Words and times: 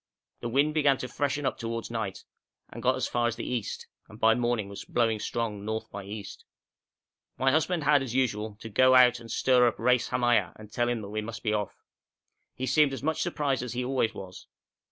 The 0.39 0.49
wind 0.49 0.73
began 0.73 0.97
to 0.97 1.07
freshen 1.07 1.45
up 1.45 1.59
towards 1.59 1.91
night 1.91 2.23
and 2.71 2.81
got 2.81 2.95
as 2.95 3.07
far 3.07 3.27
as 3.27 3.35
the 3.35 3.45
east, 3.45 3.85
and 4.09 4.19
by 4.19 4.33
morning 4.33 4.67
was 4.67 4.83
blowing 4.83 5.19
strong 5.19 5.63
north 5.63 5.91
by 5.91 6.05
east. 6.05 6.43
My 7.37 7.51
husband 7.51 7.83
had, 7.83 8.01
as 8.01 8.15
usual, 8.15 8.57
to 8.61 8.69
go 8.69 8.95
out 8.95 9.19
and 9.19 9.29
stir 9.29 9.67
up 9.67 9.77
Reis 9.77 10.07
Hamaya 10.09 10.53
and 10.55 10.71
tell 10.71 10.89
him 10.89 11.03
we 11.11 11.21
must 11.21 11.43
be 11.43 11.53
off. 11.53 11.75
He 12.55 12.65
seemed 12.65 12.93
as 12.93 13.03
much 13.03 13.21
surprised 13.21 13.61
as 13.61 13.73
he 13.73 13.85
always 13.85 14.11
was. 14.15 14.47